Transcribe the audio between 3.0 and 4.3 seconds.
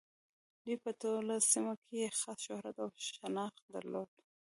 شناخت درلود.